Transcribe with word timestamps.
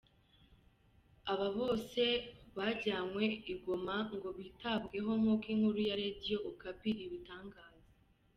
Aba 1.31 1.47
bose 1.57 2.01
bajyanywe 2.57 3.23
i 3.53 3.55
Goma 3.61 3.97
ngo 4.15 4.29
bitabweho 4.37 5.11
nk’uko 5.19 5.45
inkuru 5.53 5.79
ya 5.87 5.95
Radio 6.03 6.37
Okapi 6.51 6.89
ibitangaza. 7.05 7.87